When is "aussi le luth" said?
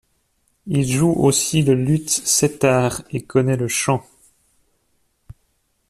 1.11-2.09